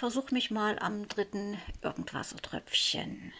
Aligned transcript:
Versuche 0.00 0.32
mich 0.32 0.50
mal 0.50 0.78
am 0.78 1.08
dritten 1.08 1.58
Irgendwassertröpfchen. 1.82 3.34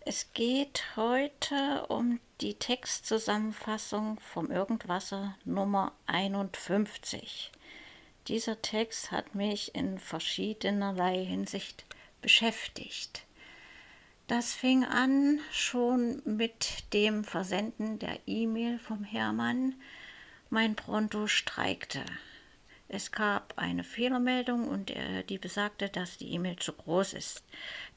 Es 0.00 0.32
geht 0.32 0.82
heute 0.96 1.86
um 1.86 2.18
die 2.40 2.54
Textzusammenfassung 2.54 4.18
vom 4.18 4.50
Irgendwasser 4.50 5.38
Nummer 5.44 5.92
51. 6.06 7.52
Dieser 8.26 8.60
Text 8.60 9.12
hat 9.12 9.36
mich 9.36 9.76
in 9.76 10.00
verschiedenerlei 10.00 11.24
Hinsicht 11.24 11.84
beschäftigt. 12.20 13.22
Das 14.26 14.52
fing 14.52 14.84
an 14.84 15.38
schon 15.52 16.22
mit 16.24 16.92
dem 16.92 17.22
Versenden 17.22 18.00
der 18.00 18.18
E-Mail 18.26 18.80
vom 18.80 19.04
Hermann. 19.04 19.76
Mein 20.50 20.74
Pronto 20.74 21.28
streikte. 21.28 22.04
Es 22.88 23.10
gab 23.12 23.54
eine 23.56 23.84
Fehlermeldung 23.84 24.68
und 24.68 24.90
äh, 24.90 25.24
die 25.24 25.38
besagte, 25.38 25.88
dass 25.88 26.18
die 26.18 26.32
E-Mail 26.32 26.56
zu 26.56 26.72
groß 26.72 27.14
ist. 27.14 27.42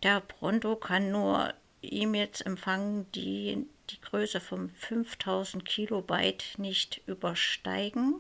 Der 0.03 0.21
Pronto 0.21 0.75
kann 0.75 1.11
nur 1.11 1.53
E-Mails 1.81 2.41
empfangen, 2.41 3.11
die 3.11 3.67
die 3.89 4.01
Größe 4.01 4.39
von 4.39 4.69
5000 4.69 5.63
Kilobyte 5.65 6.57
nicht 6.57 7.01
übersteigen. 7.05 8.15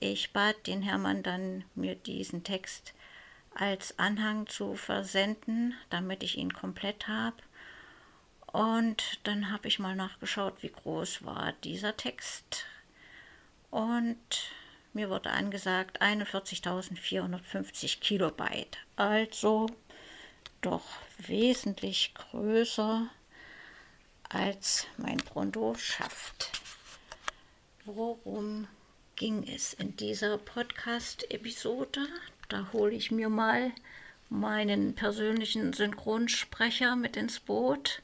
Ich 0.00 0.32
bat 0.32 0.66
den 0.66 0.82
Hermann 0.82 1.22
dann, 1.22 1.64
mir 1.74 1.94
diesen 1.94 2.44
Text 2.44 2.94
als 3.54 3.98
Anhang 3.98 4.46
zu 4.46 4.74
versenden, 4.74 5.74
damit 5.90 6.22
ich 6.22 6.38
ihn 6.38 6.52
komplett 6.52 7.08
habe. 7.08 7.36
Und 8.46 9.20
dann 9.24 9.50
habe 9.50 9.68
ich 9.68 9.78
mal 9.78 9.96
nachgeschaut, 9.96 10.62
wie 10.62 10.70
groß 10.70 11.24
war 11.24 11.52
dieser 11.64 11.96
Text. 11.96 12.66
Und 13.70 14.18
mir 14.92 15.10
wurde 15.10 15.30
angesagt 15.30 16.02
41.450 16.02 18.00
Kilobyte. 18.00 18.78
Also 18.96 19.68
doch 20.60 20.84
wesentlich 21.18 22.14
größer 22.14 23.08
als 24.28 24.86
mein 24.96 25.18
Pronto 25.18 25.74
schafft. 25.74 26.50
Worum 27.84 28.68
ging 29.16 29.46
es 29.48 29.74
in 29.74 29.96
dieser 29.96 30.38
Podcast-Episode? 30.38 32.06
Da 32.48 32.72
hole 32.72 32.94
ich 32.94 33.10
mir 33.10 33.28
mal 33.28 33.72
meinen 34.28 34.94
persönlichen 34.94 35.72
Synchronsprecher 35.72 36.96
mit 36.96 37.16
ins 37.16 37.40
Boot 37.40 38.02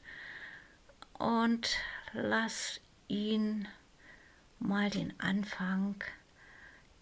und 1.17 1.77
lass 2.13 2.79
ihn 3.07 3.67
mal 4.59 4.89
den 4.89 5.19
Anfang 5.19 6.03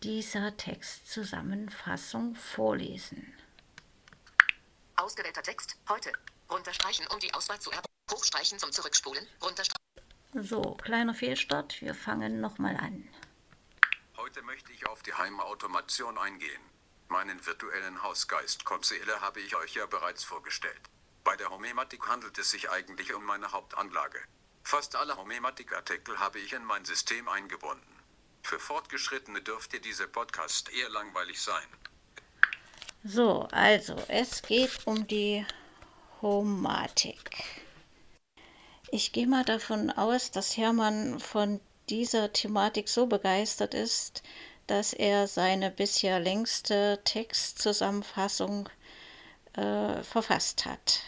dieser 0.04 0.56
Textzusammenfassung 0.58 2.36
vorlesen. 2.36 3.34
Ausgewählter 4.96 5.44
Text 5.44 5.78
heute. 5.90 6.12
Runterstreichen, 6.50 7.06
um 7.08 7.20
die 7.20 7.34
Auswahl 7.34 7.60
zu 7.60 7.70
erhalten. 7.72 7.88
Hochstreichen 8.12 8.58
zum 8.60 8.72
Zurückspulen. 8.72 9.26
Runterstreichen. 9.42 9.78
So, 10.34 10.62
kleiner 10.76 11.14
Fehlstart. 11.14 11.82
Wir 11.82 11.94
fangen 11.94 12.40
nochmal 12.42 12.78
an. 12.78 13.08
Heute 14.18 14.42
möchte 14.44 14.72
ich 14.72 14.88
auf 14.88 15.04
die 15.04 15.14
Heimautomation 15.14 16.18
eingehen. 16.18 16.62
Meinen 17.10 17.46
virtuellen 17.46 18.04
Hausgeist 18.04 18.66
Comseele 18.66 19.22
habe 19.22 19.40
ich 19.40 19.56
euch 19.56 19.76
ja 19.76 19.86
bereits 19.86 20.24
vorgestellt. 20.24 20.82
Bei 21.24 21.36
der 21.36 21.50
Homematik 21.50 22.08
handelt 22.08 22.38
es 22.38 22.52
sich 22.52 22.70
eigentlich 22.70 23.14
um 23.14 23.26
meine 23.26 23.52
Hauptanlage. 23.52 24.20
Fast 24.64 24.96
alle 24.96 25.16
Homematik-Artikel 25.18 26.20
habe 26.20 26.40
ich 26.40 26.54
in 26.54 26.64
mein 26.66 26.86
System 26.86 27.28
eingebunden. 27.30 27.97
Für 28.48 28.60
Fortgeschrittene 28.60 29.42
dürfte 29.42 29.82
dieser 29.82 30.08
Podcast 30.08 30.70
eher 30.74 30.90
langweilig 30.90 31.42
sein. 31.42 31.68
So, 33.04 33.46
also 33.52 33.98
es 34.08 34.42
geht 34.42 34.88
um 34.88 35.06
die 35.06 35.46
Homatik. 36.22 37.44
Ich 38.90 39.12
gehe 39.12 39.28
mal 39.28 39.44
davon 39.44 39.92
aus, 39.92 40.32
dass 40.32 40.56
Hermann 40.56 41.20
von 41.20 41.60
dieser 41.90 42.32
Thematik 42.32 42.88
so 42.88 43.08
begeistert 43.08 43.74
ist, 43.74 44.24
dass 44.66 44.94
er 44.94 45.28
seine 45.28 45.70
bisher 45.70 46.22
längste 46.22 47.02
Textzusammenfassung 47.04 48.70
äh, 49.58 50.02
verfasst 50.04 50.66
hat. 50.66 51.02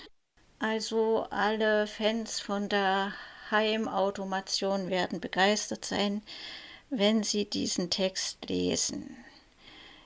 Also 0.60 1.26
alle 1.30 1.88
Fans 1.88 2.42
von 2.42 2.68
der 2.68 3.14
Heimautomation 3.50 4.90
werden 4.90 5.22
begeistert 5.22 5.86
sein, 5.86 6.22
wenn 6.90 7.24
sie 7.24 7.46
diesen 7.46 7.90
Text 7.90 8.50
lesen. 8.50 9.16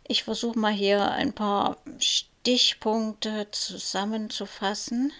Ich 0.06 0.24
versuche 0.24 0.60
mal 0.60 0.74
hier 0.74 1.12
ein 1.12 1.34
paar 1.34 1.78
Stichpunkte 1.98 3.48
zusammenzufassen. 3.52 5.14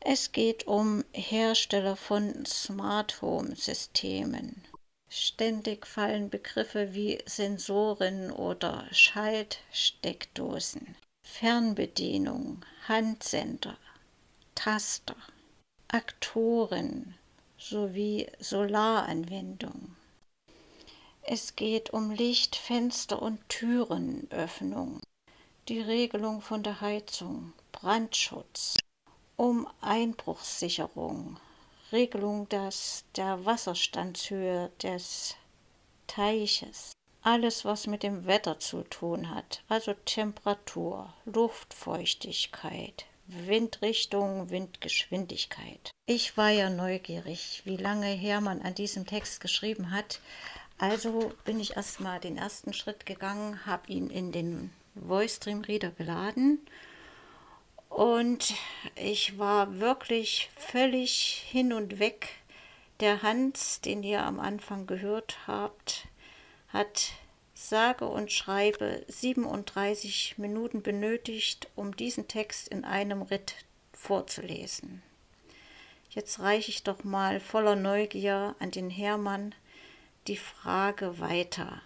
Es 0.00 0.32
geht 0.32 0.66
um 0.66 1.04
Hersteller 1.12 1.96
von 1.96 2.46
Smart 2.46 3.20
Home 3.20 3.54
Systemen. 3.54 4.64
Ständig 5.10 5.86
fallen 5.86 6.30
Begriffe 6.30 6.94
wie 6.94 7.18
Sensoren 7.26 8.30
oder 8.30 8.86
Schaltsteckdosen, 8.92 10.96
Fernbedienung, 11.22 12.64
Handsender, 12.86 13.76
Taster, 14.54 15.16
Aktoren 15.88 17.14
sowie 17.58 18.26
Solaranwendung. 18.38 19.96
Es 21.30 21.56
geht 21.56 21.90
um 21.90 22.10
Licht, 22.10 22.56
Fenster 22.56 23.20
und 23.20 23.46
Türenöffnung, 23.50 25.02
die 25.68 25.78
Regelung 25.78 26.40
von 26.40 26.62
der 26.62 26.80
Heizung, 26.80 27.52
Brandschutz, 27.70 28.78
um 29.36 29.68
Einbruchssicherung, 29.82 31.38
Regelung 31.92 32.48
des, 32.48 33.04
der 33.14 33.44
Wasserstandshöhe 33.44 34.70
des 34.82 35.36
Teiches. 36.06 36.94
Alles, 37.20 37.66
was 37.66 37.86
mit 37.86 38.02
dem 38.02 38.24
Wetter 38.24 38.58
zu 38.58 38.80
tun 38.84 39.28
hat, 39.28 39.62
also 39.68 39.92
Temperatur, 40.06 41.12
Luftfeuchtigkeit, 41.26 43.04
Windrichtung, 43.26 44.48
Windgeschwindigkeit. 44.48 45.90
Ich 46.06 46.38
war 46.38 46.48
ja 46.48 46.70
neugierig, 46.70 47.60
wie 47.66 47.76
lange 47.76 48.06
Hermann 48.06 48.62
an 48.62 48.74
diesem 48.74 49.04
Text 49.04 49.42
geschrieben 49.42 49.90
hat. 49.90 50.20
Also 50.78 51.32
bin 51.44 51.58
ich 51.58 51.76
erstmal 51.76 52.20
den 52.20 52.36
ersten 52.36 52.72
Schritt 52.72 53.04
gegangen, 53.04 53.66
habe 53.66 53.90
ihn 53.92 54.10
in 54.10 54.30
den 54.30 54.70
VoiceStream 54.94 55.62
Reader 55.62 55.90
geladen 55.90 56.60
und 57.88 58.54
ich 58.94 59.38
war 59.38 59.80
wirklich 59.80 60.50
völlig 60.56 61.44
hin 61.48 61.72
und 61.72 61.98
weg. 61.98 62.28
Der 63.00 63.22
Hans, 63.22 63.80
den 63.80 64.04
ihr 64.04 64.22
am 64.22 64.38
Anfang 64.38 64.86
gehört 64.86 65.38
habt, 65.48 66.06
hat 66.68 67.10
sage 67.54 68.06
und 68.06 68.30
schreibe 68.30 69.04
37 69.08 70.38
Minuten 70.38 70.82
benötigt, 70.82 71.68
um 71.74 71.96
diesen 71.96 72.28
Text 72.28 72.68
in 72.68 72.84
einem 72.84 73.22
Ritt 73.22 73.56
vorzulesen. 73.92 75.02
Jetzt 76.10 76.38
reiche 76.38 76.70
ich 76.70 76.84
doch 76.84 77.02
mal 77.02 77.40
voller 77.40 77.74
Neugier 77.74 78.54
an 78.60 78.70
den 78.70 78.90
Hermann 78.90 79.56
die 80.28 80.36
Frage 80.36 81.18
weiter. 81.18 81.80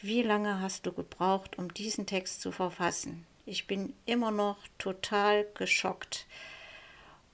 Wie 0.00 0.22
lange 0.22 0.60
hast 0.60 0.86
du 0.86 0.92
gebraucht, 0.92 1.58
um 1.58 1.72
diesen 1.72 2.06
Text 2.06 2.40
zu 2.40 2.52
verfassen? 2.52 3.26
Ich 3.46 3.66
bin 3.66 3.94
immer 4.06 4.30
noch 4.30 4.58
total 4.78 5.46
geschockt. 5.54 6.26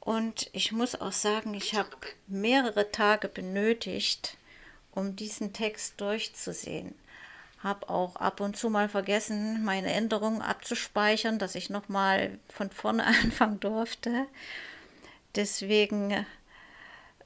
Und 0.01 0.49
ich 0.53 0.73
muss 0.73 1.01
auch 1.01 1.13
sagen, 1.13 1.55
ich 1.55 1.75
habe 1.75 1.91
mehrere 2.27 2.91
Tage 2.91 3.29
benötigt, 3.29 4.39
um 4.93 5.15
diesen 5.15 5.53
Text 5.53 6.01
durchzusehen. 6.01 6.95
Habe 7.63 7.91
auch 7.91 8.17
ab 8.17 8.41
und 8.41 8.57
zu 8.57 8.71
mal 8.71 8.89
vergessen, 8.89 9.63
meine 9.63 9.93
Änderungen 9.93 10.41
abzuspeichern, 10.41 11.39
dass 11.39 11.55
ich 11.55 11.69
nochmal 11.69 12.39
von 12.49 12.71
vorne 12.71 13.05
anfangen 13.23 13.61
durfte. 13.61 14.27
Deswegen 15.35 16.27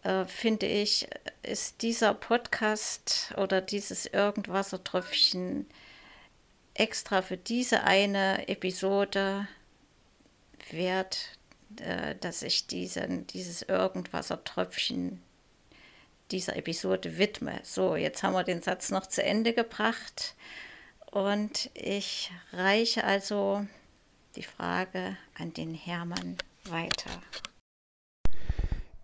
äh, 0.05 0.25
finde 0.27 0.67
ich, 0.67 1.09
ist 1.43 1.83
dieser 1.83 2.15
Podcast 2.15 3.35
oder 3.37 3.61
dieses 3.61 4.06
Irgendwassertröpfchen 4.06 5.67
extra 6.75 7.23
für 7.23 7.37
diese 7.37 7.85
eine 7.85 8.49
Episode 8.49 9.49
wert, 10.71 11.39
äh, 11.81 12.15
dass 12.21 12.43
ich 12.43 12.67
diesen, 12.67 13.27
dieses 13.29 13.62
Irgendwasser-Tröpfchen 13.62 15.23
dieser 16.31 16.57
Episode 16.57 17.19
widme. 17.19 17.61
So, 17.62 17.97
jetzt 17.97 18.23
haben 18.23 18.35
wir 18.35 18.45
den 18.45 18.62
Satz 18.62 18.91
noch 18.91 19.07
zu 19.07 19.23
Ende 19.23 19.53
gebracht 19.53 20.35
und 21.11 21.71
ich 21.75 22.31
reiche 22.53 23.05
also 23.05 23.67
die 24.37 24.43
Frage 24.43 25.17
an 25.39 25.53
den 25.53 25.75
Hermann 25.75 26.37
weiter. 26.65 27.11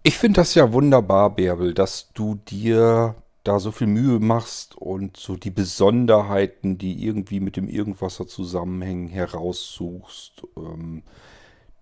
Ich 0.02 0.16
finde 0.16 0.40
das 0.40 0.54
ja 0.54 0.72
wunderbar, 0.72 1.28
Bärbel, 1.30 1.74
dass 1.74 2.10
du 2.14 2.36
dir 2.36 3.16
da 3.44 3.58
so 3.58 3.70
viel 3.70 3.86
Mühe 3.86 4.18
machst 4.18 4.76
und 4.76 5.18
so 5.18 5.36
die 5.36 5.50
Besonderheiten, 5.50 6.78
die 6.78 7.04
irgendwie 7.04 7.40
mit 7.40 7.56
dem 7.56 7.68
Irgendwasser 7.68 8.26
zusammenhängen, 8.26 9.08
heraussuchst. 9.08 10.42
Ähm, 10.56 11.02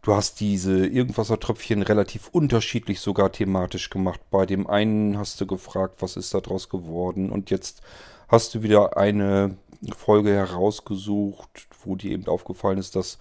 du 0.03 0.15
hast 0.15 0.41
diese 0.41 0.87
Irgendwassertröpfchen 0.87 1.83
relativ 1.83 2.29
unterschiedlich 2.29 2.99
sogar 2.99 3.31
thematisch 3.31 3.89
gemacht. 3.89 4.21
Bei 4.31 4.47
dem 4.47 4.67
einen 4.67 5.17
hast 5.17 5.41
du 5.41 5.47
gefragt, 5.47 6.03
was 6.03 6.17
ist 6.17 6.35
da 6.35 6.41
draus 6.41 6.69
geworden 6.69 7.31
und 7.31 7.51
jetzt 7.51 7.83
hast 8.27 8.53
du 8.53 8.63
wieder 8.65 8.97
eine 8.97 9.57
Folge 9.97 10.31
herausgesucht, 10.31 11.69
wo 11.85 11.95
dir 11.95 12.11
eben 12.11 12.27
aufgefallen 12.27 12.79
ist, 12.79 12.97
dass 12.97 13.19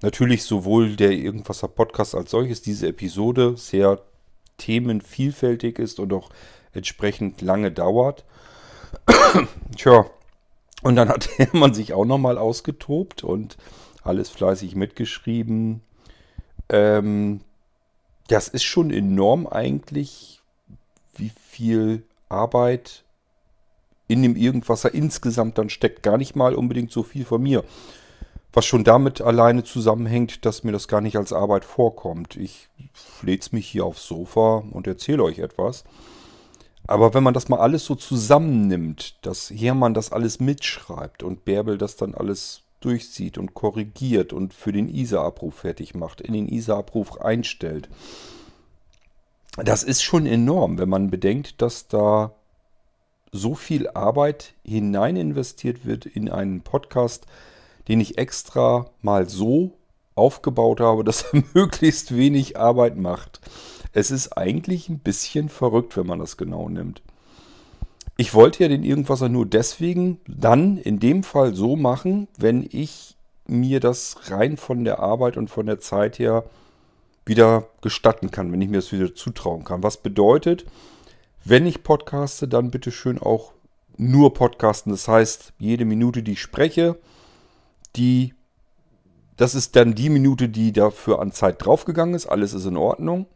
natürlich 0.00 0.44
sowohl 0.44 0.94
der 0.94 1.10
Irgendwasser 1.10 1.66
Podcast 1.66 2.14
als 2.14 2.30
solches, 2.30 2.62
diese 2.62 2.86
Episode 2.86 3.56
sehr 3.56 4.00
themenvielfältig 4.58 5.78
ist 5.78 5.98
und 5.98 6.12
auch 6.12 6.30
entsprechend 6.72 7.40
lange 7.40 7.72
dauert. 7.72 8.24
Tja, 9.76 10.06
und 10.82 10.96
dann 10.96 11.08
hat 11.08 11.28
man 11.52 11.74
sich 11.74 11.92
auch 11.92 12.04
nochmal 12.04 12.38
ausgetobt 12.38 13.24
und 13.24 13.56
alles 14.02 14.28
fleißig 14.28 14.74
mitgeschrieben. 14.74 15.80
Ähm, 16.68 17.40
das 18.28 18.48
ist 18.48 18.64
schon 18.64 18.90
enorm 18.90 19.46
eigentlich, 19.46 20.40
wie 21.16 21.32
viel 21.50 22.02
Arbeit 22.28 23.04
in 24.06 24.22
dem 24.22 24.36
Irgendwasser 24.36 24.92
insgesamt 24.94 25.58
dann 25.58 25.70
steckt. 25.70 26.02
Gar 26.02 26.18
nicht 26.18 26.36
mal 26.36 26.54
unbedingt 26.54 26.92
so 26.92 27.02
viel 27.02 27.24
von 27.24 27.42
mir. 27.42 27.64
Was 28.52 28.64
schon 28.64 28.84
damit 28.84 29.20
alleine 29.20 29.62
zusammenhängt, 29.62 30.44
dass 30.44 30.64
mir 30.64 30.72
das 30.72 30.88
gar 30.88 31.00
nicht 31.00 31.16
als 31.16 31.32
Arbeit 31.32 31.64
vorkommt. 31.64 32.36
Ich 32.36 32.68
fläze 32.92 33.54
mich 33.54 33.68
hier 33.68 33.84
aufs 33.84 34.06
Sofa 34.06 34.64
und 34.70 34.86
erzähle 34.86 35.22
euch 35.22 35.38
etwas. 35.38 35.84
Aber 36.86 37.12
wenn 37.12 37.22
man 37.22 37.34
das 37.34 37.50
mal 37.50 37.58
alles 37.60 37.84
so 37.84 37.94
zusammennimmt, 37.94 39.18
dass 39.26 39.50
Hermann 39.50 39.92
das 39.92 40.10
alles 40.10 40.40
mitschreibt 40.40 41.22
und 41.22 41.44
Bärbel 41.44 41.76
das 41.76 41.96
dann 41.96 42.14
alles 42.14 42.62
durchsieht 42.80 43.36
und 43.36 43.52
korrigiert 43.52 44.32
und 44.32 44.54
für 44.54 44.72
den 44.72 44.88
ISA-Abruf 44.88 45.56
fertig 45.56 45.94
macht, 45.94 46.22
in 46.22 46.32
den 46.32 46.48
ISA-Abruf 46.48 47.20
einstellt, 47.20 47.90
das 49.56 49.82
ist 49.82 50.02
schon 50.02 50.24
enorm, 50.24 50.78
wenn 50.78 50.88
man 50.88 51.10
bedenkt, 51.10 51.60
dass 51.60 51.88
da 51.88 52.32
so 53.32 53.54
viel 53.54 53.88
Arbeit 53.88 54.54
hinein 54.64 55.16
investiert 55.16 55.84
wird 55.84 56.06
in 56.06 56.30
einen 56.30 56.62
Podcast, 56.62 57.26
den 57.88 58.00
ich 58.00 58.18
extra 58.18 58.90
mal 59.02 59.28
so 59.28 59.72
aufgebaut 60.14 60.80
habe, 60.80 61.04
dass 61.04 61.22
er 61.32 61.42
möglichst 61.54 62.16
wenig 62.16 62.58
Arbeit 62.58 62.96
macht. 62.96 63.40
Es 63.92 64.10
ist 64.10 64.36
eigentlich 64.36 64.88
ein 64.88 64.98
bisschen 64.98 65.48
verrückt, 65.48 65.96
wenn 65.96 66.06
man 66.06 66.18
das 66.18 66.36
genau 66.36 66.68
nimmt. 66.68 67.02
Ich 68.16 68.34
wollte 68.34 68.64
ja 68.64 68.68
den 68.68 68.82
Irgendwasser 68.82 69.28
nur 69.28 69.46
deswegen 69.46 70.20
dann 70.26 70.76
in 70.76 70.98
dem 70.98 71.22
Fall 71.22 71.54
so 71.54 71.76
machen, 71.76 72.26
wenn 72.36 72.68
ich 72.70 73.16
mir 73.46 73.80
das 73.80 74.16
rein 74.30 74.56
von 74.56 74.84
der 74.84 74.98
Arbeit 74.98 75.36
und 75.36 75.48
von 75.48 75.66
der 75.66 75.78
Zeit 75.78 76.18
her 76.18 76.44
wieder 77.24 77.68
gestatten 77.80 78.30
kann, 78.30 78.50
wenn 78.52 78.60
ich 78.60 78.68
mir 78.68 78.78
das 78.78 78.92
wieder 78.92 79.14
zutrauen 79.14 79.64
kann. 79.64 79.82
Was 79.82 79.98
bedeutet, 79.98 80.66
wenn 81.44 81.66
ich 81.66 81.82
podcaste, 81.82 82.48
dann 82.48 82.70
bitte 82.70 82.90
schön 82.90 83.18
auch 83.18 83.52
nur 83.96 84.34
podcasten. 84.34 84.92
Das 84.92 85.08
heißt, 85.08 85.52
jede 85.58 85.84
Minute, 85.84 86.22
die 86.22 86.32
ich 86.32 86.40
spreche, 86.40 86.98
die, 87.96 88.34
das 89.36 89.54
ist 89.54 89.76
dann 89.76 89.94
die 89.94 90.10
Minute, 90.10 90.48
die 90.48 90.72
dafür 90.72 91.20
an 91.20 91.32
Zeit 91.32 91.64
draufgegangen 91.64 92.14
ist. 92.14 92.26
Alles 92.26 92.54
ist 92.54 92.66
in 92.66 92.76
Ordnung. 92.76 93.26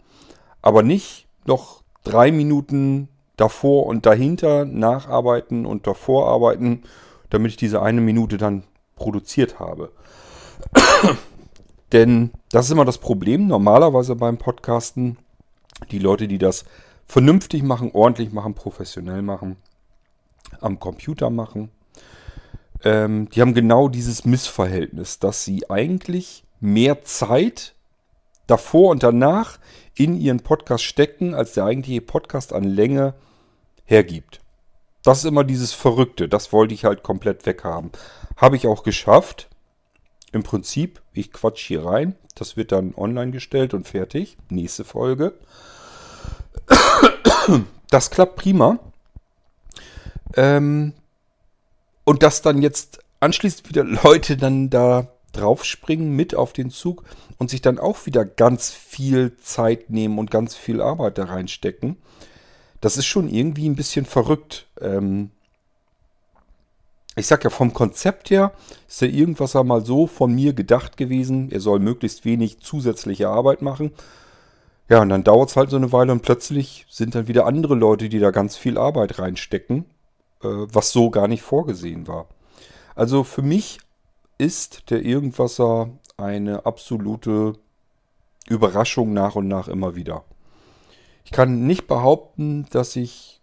Aber 0.61 0.83
nicht 0.83 1.27
noch 1.45 1.83
drei 2.05 2.33
Minuten 2.33 3.09
davor 3.37 3.87
und 3.87 4.07
dahinter 4.07 4.65
nacharbeiten 4.65 5.67
und 5.67 5.87
davor 5.87 6.29
arbeiten, 6.29 6.83
damit 7.31 7.53
ich 7.53 7.57
diese 7.57 7.83
eine 7.83 8.01
Minute 8.01 8.37
dann 8.37 8.65
produziert 8.97 9.59
habe. 9.59 9.93
Denn 11.93 12.31
das 12.51 12.67
ist 12.67 12.73
immer 12.73 12.85
das 12.85 12.99
Problem. 12.99 13.47
Normalerweise 13.47 14.17
beim 14.17 14.39
Podcasten, 14.39 15.19
die 15.91 15.99
Leute, 15.99 16.29
die 16.29 16.39
das 16.39 16.65
vernünftig 17.07 17.63
machen, 17.63 17.91
ordentlich 17.93 18.33
machen, 18.33 18.55
professionell 18.55 19.23
machen, 19.23 19.57
am 20.61 20.79
Computer 20.79 21.31
machen, 21.31 21.71
ähm, 22.85 23.29
die 23.31 23.41
haben 23.41 23.55
genau 23.55 23.89
dieses 23.89 24.25
Missverhältnis, 24.25 25.19
dass 25.19 25.45
sie 25.45 25.69
eigentlich 25.71 26.45
mehr 26.61 27.03
Zeit 27.03 27.75
davor 28.47 28.91
und 28.91 29.03
danach 29.03 29.59
in 29.95 30.19
ihren 30.19 30.41
Podcast 30.41 30.85
stecken, 30.85 31.35
als 31.35 31.53
der 31.55 31.65
eigentliche 31.65 32.01
Podcast 32.01 32.53
an 32.53 32.65
Länge 32.65 33.15
hergibt. 33.85 34.41
Das 35.03 35.19
ist 35.19 35.25
immer 35.25 35.45
dieses 35.45 35.73
Verrückte. 35.73 36.29
Das 36.29 36.53
wollte 36.53 36.75
ich 36.75 36.85
halt 36.85 37.03
komplett 37.03 37.45
weghaben. 37.45 37.91
Habe 38.37 38.57
ich 38.57 38.67
auch 38.67 38.85
geschafft. 38.85 39.49
Im 40.33 40.43
Prinzip, 40.43 41.03
ich 41.13 41.33
quatsch 41.33 41.67
hier 41.67 41.85
rein. 41.85 42.15
Das 42.35 42.57
wird 42.57 42.73
dann 42.73 42.95
online 42.97 43.33
gestellt 43.33 43.75
und 43.75 43.87
fertig. 43.89 44.37
Nächste 44.49 44.85
Folge. 44.85 45.35
Das 47.91 48.11
klappt 48.11 48.37
prima. 48.37 48.79
Ähm, 50.35 50.95
und 52.05 52.23
dass 52.23 52.43
dann 52.43 52.63
jetzt 52.63 53.01
anschließend 53.21 53.69
wieder 53.69 53.85
Leute 53.85 54.37
dann 54.37 54.71
da 54.71 55.09
draufspringen 55.33 56.15
mit 56.15 56.35
auf 56.35 56.53
den 56.53 56.71
Zug 56.71 57.05
und 57.39 57.51
sich 57.51 57.63
dann 57.63 57.79
auch 57.79 58.07
wieder 58.07 58.25
ganz 58.25 58.71
viel 58.71 59.37
Zeit 59.39 59.91
nehmen 59.91 60.19
und 60.19 60.31
ganz 60.31 60.55
viel 60.55 60.81
Arbeit 60.81 61.19
da 61.19 61.25
reinstecken. 61.25 61.97
Das 62.81 62.97
ist 62.97 63.07
schon 63.07 63.29
irgendwie 63.29 63.69
ein 63.69 63.77
bisschen 63.77 64.05
verrückt. 64.05 64.67
Ähm 64.81 65.31
ich 67.15 67.27
sag 67.27 67.45
ja, 67.45 67.51
vom 67.51 67.75
Konzept 67.75 68.31
her 68.31 68.53
ist 68.89 69.03
ja 69.03 69.09
irgendwas 69.09 69.55
einmal 69.55 69.85
so 69.85 70.07
von 70.07 70.33
mir 70.35 70.55
gedacht 70.55 70.97
gewesen. 70.97 71.51
Er 71.51 71.61
soll 71.61 71.79
möglichst 71.79 72.25
wenig 72.25 72.61
zusätzliche 72.61 73.29
Arbeit 73.29 73.61
machen. 73.61 73.93
Ja, 74.89 75.01
und 75.03 75.11
dann 75.11 75.25
dauert 75.25 75.51
es 75.51 75.57
halt 75.57 75.71
so 75.71 75.77
eine 75.77 75.93
Weile 75.93 76.13
und 76.13 76.23
plötzlich 76.23 76.87
sind 76.91 77.15
dann 77.15 77.29
wieder 77.29 77.47
andere 77.47 77.75
Leute, 77.75 78.09
die 78.09 78.19
da 78.19 78.31
ganz 78.31 78.57
viel 78.57 78.79
Arbeit 78.79 79.19
reinstecken, 79.19 79.85
was 80.43 80.93
so 80.93 81.11
gar 81.11 81.29
nicht 81.29 81.43
vorgesehen 81.43 82.07
war. 82.07 82.27
Also 82.95 83.25
für 83.25 83.43
mich 83.43 83.79
ist 84.39 84.91
der 84.91 85.05
Irgendwasser 85.05 85.91
eine 86.17 86.67
absolute 86.67 87.55
Überraschung 88.49 89.13
nach 89.13 89.37
und 89.37 89.49
nach 89.49 89.69
immer 89.69 89.95
wieder. 89.95 90.25
Ich 91.25 91.31
kann 91.31 91.67
nicht 91.67 91.87
behaupten, 91.87 92.67
dass 92.71 92.97
ich 92.97 93.41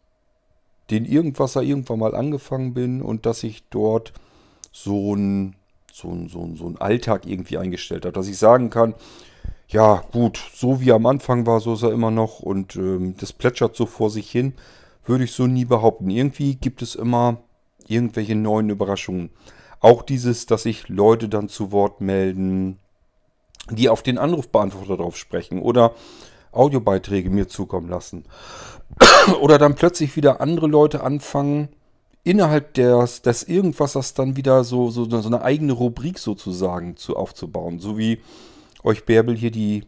den 0.89 1.05
Irgendwasser 1.05 1.61
irgendwann 1.61 1.99
mal 1.99 2.15
angefangen 2.15 2.73
bin 2.73 3.01
und 3.01 3.25
dass 3.25 3.43
ich 3.43 3.63
dort 3.69 4.13
so 4.71 5.15
ein 5.15 5.55
so 5.91 6.09
ein, 6.11 6.29
so 6.29 6.41
ein, 6.43 6.55
so 6.55 6.67
ein 6.67 6.77
Alltag 6.77 7.25
irgendwie 7.25 7.57
eingestellt 7.57 8.05
habe. 8.05 8.13
Dass 8.13 8.27
ich 8.27 8.37
sagen 8.37 8.69
kann, 8.69 8.95
ja 9.67 10.03
gut, 10.11 10.39
so 10.53 10.81
wie 10.81 10.89
er 10.89 10.95
am 10.95 11.05
Anfang 11.05 11.45
war, 11.45 11.59
so 11.59 11.73
ist 11.73 11.83
er 11.83 11.91
immer 11.91 12.11
noch 12.11 12.39
und 12.39 12.75
ähm, 12.75 13.15
das 13.17 13.33
plätschert 13.33 13.75
so 13.75 13.85
vor 13.85 14.09
sich 14.09 14.29
hin, 14.29 14.53
würde 15.09 15.25
ich 15.25 15.33
so 15.33 15.47
nie 15.47 15.65
behaupten. 15.65 16.09
Irgendwie 16.09 16.55
gibt 16.55 16.81
es 16.81 16.95
immer 16.95 17.37
irgendwelche 17.87 18.35
neuen 18.35 18.69
Überraschungen. 18.69 19.31
Auch 19.81 20.03
dieses, 20.03 20.45
dass 20.45 20.63
sich 20.63 20.87
Leute 20.87 21.27
dann 21.27 21.49
zu 21.49 21.71
Wort 21.71 21.99
melden, 21.99 22.79
die 23.69 23.89
auf 23.89 24.03
den 24.03 24.17
Anrufbeantworter 24.17 24.97
drauf 24.97 25.17
sprechen 25.17 25.61
oder 25.61 25.93
Audiobeiträge 26.51 27.29
mir 27.29 27.47
zukommen 27.47 27.89
lassen. 27.89 28.25
oder 29.41 29.57
dann 29.57 29.75
plötzlich 29.75 30.15
wieder 30.15 30.41
andere 30.41 30.67
Leute 30.67 31.03
anfangen, 31.03 31.69
innerhalb 32.23 32.73
des, 32.73 33.21
des 33.21 33.43
Irgendwassers 33.43 34.13
dann 34.13 34.35
wieder 34.35 34.63
so, 34.63 34.89
so, 34.89 35.09
so 35.09 35.27
eine 35.27 35.41
eigene 35.41 35.73
Rubrik 35.73 36.19
sozusagen 36.19 36.97
zu, 36.97 37.15
aufzubauen. 37.15 37.79
So 37.79 37.97
wie 37.97 38.19
euch 38.83 39.05
Bärbel 39.05 39.35
hier 39.35 39.51
die 39.51 39.85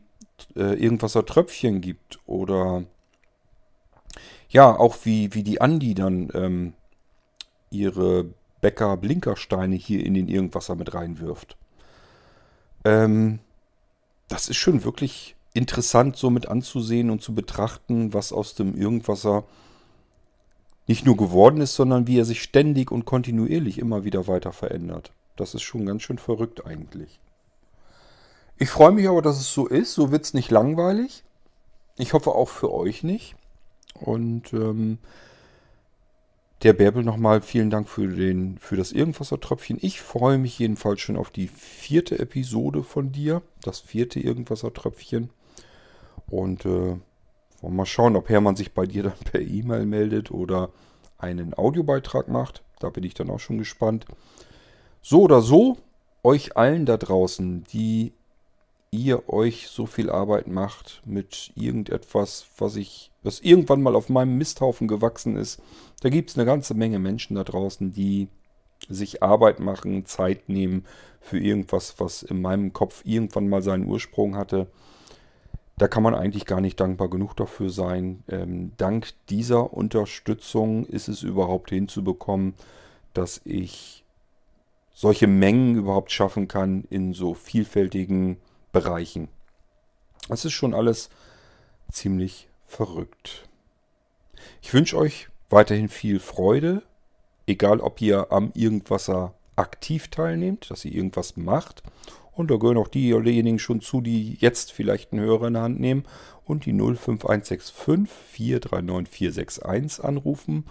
äh, 0.56 0.74
Irgendwasser 0.74 1.26
Tröpfchen 1.26 1.82
gibt. 1.82 2.20
Oder 2.26 2.84
ja, 4.52 4.78
auch 4.78 4.98
wie, 5.04 5.34
wie 5.34 5.44
die 5.44 5.62
Andi 5.62 5.96
dann 5.96 6.30
ähm, 6.34 6.74
ihre 7.70 8.26
Bäcker 8.60 8.98
Blinkersteine 8.98 9.76
hier 9.76 10.06
in 10.06 10.14
den 10.14 10.28
Irgendwasser 10.28 10.76
mit 10.76 10.94
reinwirft. 10.94 11.58
Ähm, 12.84 13.40
das 14.28 14.50
ist 14.50 14.58
schon 14.58 14.84
wirklich 14.84 15.36
interessant, 15.54 16.16
so 16.18 16.30
mit 16.30 16.48
anzusehen 16.48 17.10
und 17.10 17.22
zu 17.22 17.34
betrachten, 17.34 18.14
was 18.14 18.32
aus 18.32 18.54
dem 18.54 18.76
Irgendwasser 18.76 19.46
nicht 20.88 21.06
nur 21.06 21.16
geworden 21.16 21.62
ist, 21.62 21.76
sondern 21.76 22.08
wie 22.08 22.20
er 22.20 22.26
sich 22.26 22.42
ständig 22.42 22.92
und 22.92 23.06
kontinuierlich 23.06 23.78
immer 23.80 24.04
wieder 24.04 24.28
weiter 24.28 24.52
verändert. 24.52 25.12
Das 25.38 25.54
ist 25.54 25.62
schon 25.62 25.86
ganz 25.86 26.04
schön 26.04 26.18
verrückt 26.18 26.66
eigentlich. 26.66 27.20
Ich 28.58 28.70
freue 28.70 28.92
mich 28.92 29.08
aber, 29.08 29.22
dass 29.22 29.40
es 29.40 29.54
so 29.54 29.68
ist. 29.68 29.94
So 29.94 30.12
wird 30.12 30.26
es 30.26 30.34
nicht 30.34 30.52
langweilig. 30.52 31.24
Ich 31.98 32.14
hoffe 32.14 32.34
auch 32.34 32.50
für 32.50 32.72
euch 32.72 33.04
nicht. 33.04 33.36
Und 34.02 34.54
ähm, 34.54 34.98
der 36.64 36.74
Bärbel 36.74 37.04
nochmal 37.04 37.42
vielen 37.42 37.70
Dank 37.70 37.90
für, 37.90 38.08
den, 38.08 38.58
für 38.60 38.76
das 38.76 38.92
Irgendwassertröpfchen. 38.92 39.80
Ich 39.82 40.02
freue 40.02 40.38
mich 40.38 40.60
jedenfalls 40.60 41.02
schon 41.02 41.18
auf 41.18 41.32
die 41.32 41.48
vierte 41.48 42.20
Episode 42.20 42.84
von 42.84 43.12
dir. 43.12 43.42
Das 43.64 43.80
vierte 43.80 44.20
Irgendwassertröpfchen. 44.20 45.30
Und 46.28 46.66
äh, 46.66 46.98
wollen 47.62 47.76
mal 47.76 47.86
schauen, 47.86 48.16
ob 48.16 48.30
Hermann 48.30 48.56
sich 48.56 48.74
bei 48.74 48.86
dir 48.86 49.04
dann 49.04 49.18
per 49.32 49.42
E-Mail 49.42 49.86
meldet 49.86 50.32
oder 50.32 50.70
einen 51.18 51.54
Audiobeitrag 51.54 52.28
macht. 52.28 52.64
Da 52.80 52.90
bin 52.90 53.04
ich 53.04 53.14
dann 53.14 53.30
auch 53.30 53.40
schon 53.40 53.58
gespannt. 53.58 54.06
So 55.02 55.22
oder 55.22 55.42
so, 55.42 55.78
euch 56.24 56.58
allen 56.58 56.86
da 56.86 56.98
draußen, 56.98 57.64
die 57.72 58.14
ihr 58.92 59.30
euch 59.30 59.70
so 59.70 59.86
viel 59.86 60.10
Arbeit 60.10 60.48
macht 60.48 61.02
mit 61.06 61.54
irgendetwas, 61.56 62.46
was 62.58 62.76
ich, 62.76 63.10
was 63.24 63.40
irgendwann 63.40 63.82
mal 63.82 63.96
auf 63.96 64.10
meinem 64.10 64.38
Misthaufen 64.38 64.88
gewachsen 64.88 65.38
ist. 65.38 65.62
Da 66.02 66.10
gibt 66.10 66.30
es 66.30 66.38
eine 66.38 66.46
ganze 66.46 66.74
Menge 66.74 67.00
Menschen 67.00 67.36
da 67.36 67.46
draußen, 67.46 67.94
die 67.94 68.28
sich 68.90 69.24
Arbeit 69.24 69.60
machen, 69.62 70.06
Zeit 70.06 70.50
nehmen 70.50 70.86
für 71.22 71.40
irgendwas, 71.40 71.96
was 72.00 72.24
in 72.24 72.42
meinem 72.42 72.74
Kopf 72.74 73.04
irgendwann 73.06 73.48
mal 73.48 73.62
seinen 73.62 73.86
Ursprung 73.86 74.36
hatte. 74.36 74.68
Da 75.78 75.88
kann 75.88 76.04
man 76.04 76.14
eigentlich 76.14 76.46
gar 76.46 76.60
nicht 76.60 76.80
dankbar 76.80 77.10
genug 77.10 77.36
dafür 77.36 77.70
sein. 77.70 78.24
Ähm, 78.28 78.74
dank 78.78 79.14
dieser 79.30 79.74
Unterstützung 79.74 80.86
ist 80.86 81.08
es 81.08 81.24
überhaupt 81.24 81.70
hinzubekommen, 81.70 82.56
dass 83.14 83.40
ich 83.46 84.04
solche 84.94 85.28
Mengen 85.28 85.76
überhaupt 85.76 86.12
schaffen 86.12 86.48
kann 86.48 86.84
in 86.90 87.14
so 87.14 87.34
vielfältigen 87.34 88.38
Bereichen. 88.72 89.30
Das 90.30 90.46
ist 90.46 90.54
schon 90.54 90.74
alles 90.74 91.10
ziemlich 91.92 92.48
verrückt. 92.66 93.48
Ich 94.62 94.74
wünsche 94.74 94.98
euch 94.98 95.30
weiterhin 95.50 95.90
viel 95.90 96.20
Freude, 96.20 96.84
egal 97.48 97.80
ob 97.80 98.02
ihr 98.02 98.32
am 98.32 98.52
Irgendwasser 98.56 99.34
aktiv 99.56 100.08
teilnehmt, 100.08 100.72
dass 100.72 100.86
ihr 100.86 100.94
irgendwas 100.94 101.38
macht. 101.38 101.84
Und 102.34 102.50
da 102.50 102.56
gehören 102.56 102.78
auch 102.78 102.88
diejenigen 102.88 103.60
schon 103.60 103.82
zu, 103.82 104.02
die 104.02 104.38
jetzt 104.40 104.72
vielleicht 104.72 105.12
einen 105.12 105.22
Hörer 105.22 105.48
in 105.48 105.54
der 105.54 105.64
Hand 105.64 105.80
nehmen 105.80 106.06
und 106.46 106.66
die 106.66 106.74
05165 106.74 107.74
439 108.32 109.10
461 109.14 110.04
anrufen 110.04 110.66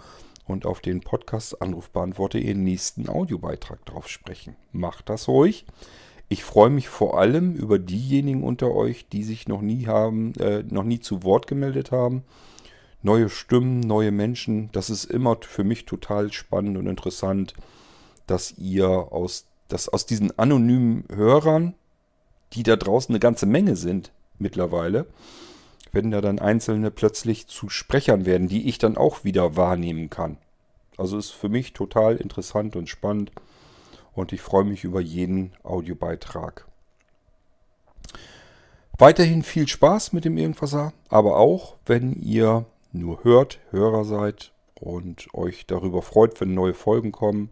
und 0.47 0.65
auf 0.65 0.81
den 0.81 1.01
Podcast-Anrufbeantworter 1.01 2.39
ihren 2.39 2.63
nächsten 2.63 3.07
Audiobeitrag 3.07 3.85
drauf 3.85 4.09
sprechen. 4.09 4.55
Macht 4.71 5.09
das 5.09 5.27
ruhig. 5.27 5.65
Ich 6.31 6.45
freue 6.45 6.69
mich 6.69 6.87
vor 6.87 7.19
allem 7.19 7.55
über 7.55 7.77
diejenigen 7.77 8.45
unter 8.45 8.71
euch, 8.71 9.05
die 9.09 9.25
sich 9.25 9.49
noch 9.49 9.59
nie 9.59 9.87
haben, 9.87 10.33
äh, 10.35 10.63
noch 10.63 10.85
nie 10.85 11.01
zu 11.01 11.23
Wort 11.23 11.45
gemeldet 11.45 11.91
haben. 11.91 12.23
Neue 13.01 13.27
Stimmen, 13.27 13.81
neue 13.81 14.11
Menschen, 14.11 14.69
das 14.71 14.89
ist 14.89 15.03
immer 15.03 15.35
für 15.41 15.65
mich 15.65 15.85
total 15.85 16.31
spannend 16.31 16.77
und 16.77 16.87
interessant, 16.87 17.53
dass 18.27 18.57
ihr 18.57 18.87
aus, 18.87 19.45
dass 19.67 19.89
aus 19.89 20.05
diesen 20.05 20.39
anonymen 20.39 21.03
Hörern, 21.13 21.73
die 22.53 22.63
da 22.63 22.77
draußen 22.77 23.13
eine 23.13 23.19
ganze 23.19 23.45
Menge 23.45 23.75
sind 23.75 24.13
mittlerweile, 24.39 25.07
wenn 25.91 26.11
da 26.11 26.21
dann 26.21 26.39
Einzelne 26.39 26.91
plötzlich 26.91 27.47
zu 27.47 27.67
Sprechern 27.67 28.25
werden, 28.25 28.47
die 28.47 28.69
ich 28.69 28.77
dann 28.77 28.95
auch 28.95 29.25
wieder 29.25 29.57
wahrnehmen 29.57 30.09
kann. 30.09 30.37
Also 30.95 31.17
ist 31.17 31.31
für 31.31 31.49
mich 31.49 31.73
total 31.73 32.15
interessant 32.15 32.77
und 32.77 32.87
spannend 32.87 33.33
und 34.13 34.33
ich 34.33 34.41
freue 34.41 34.63
mich 34.63 34.83
über 34.83 35.01
jeden 35.01 35.53
Audiobeitrag. 35.63 36.67
Weiterhin 38.97 39.41
viel 39.41 39.67
Spaß 39.67 40.13
mit 40.13 40.25
dem 40.25 40.37
Irgendwasser, 40.37 40.93
aber 41.09 41.37
auch, 41.37 41.77
wenn 41.85 42.13
ihr 42.13 42.65
nur 42.91 43.23
hört, 43.23 43.59
Hörer 43.71 44.03
seid 44.03 44.51
und 44.79 45.33
euch 45.33 45.65
darüber 45.65 46.01
freut, 46.01 46.39
wenn 46.41 46.53
neue 46.53 46.73
Folgen 46.73 47.11
kommen. 47.11 47.49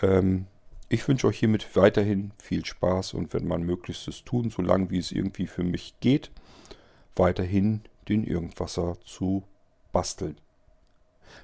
Ähm, 0.00 0.46
ich 0.88 1.06
wünsche 1.08 1.26
euch 1.26 1.38
hiermit 1.38 1.74
weiterhin 1.74 2.32
viel 2.38 2.64
Spaß 2.64 3.14
und 3.14 3.32
wenn 3.34 3.46
man 3.46 3.62
Möglichstes 3.62 4.24
tun, 4.24 4.50
solange 4.50 4.90
wie 4.90 4.98
es 4.98 5.12
irgendwie 5.12 5.46
für 5.46 5.64
mich 5.64 5.94
geht, 6.00 6.30
weiterhin 7.16 7.82
den 8.08 8.24
Irgendwasser 8.24 8.96
zu 9.04 9.42
basteln. 9.92 10.36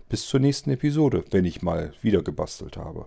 Bis 0.09 0.27
zur 0.27 0.41
nächsten 0.41 0.71
Episode, 0.71 1.25
wenn 1.31 1.45
ich 1.45 1.63
mal 1.63 1.93
wieder 2.03 2.23
gebastelt 2.23 2.77
habe. 2.77 3.07